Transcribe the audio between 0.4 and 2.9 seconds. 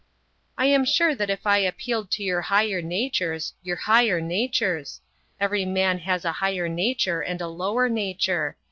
"I am sure that if I appealed to your higher